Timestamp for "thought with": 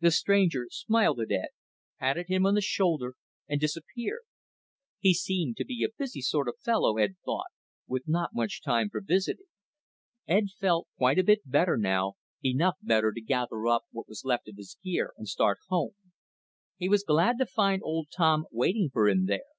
7.24-8.08